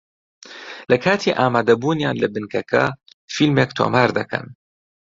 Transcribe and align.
لە 0.89 0.97
کاتی 1.03 1.35
ئامادەبوونیان 1.39 2.15
لە 2.23 2.27
بنکەکە 2.33 2.83
فیلمێک 3.33 3.69
تۆمار 3.77 4.09
دەکەن 4.19 4.47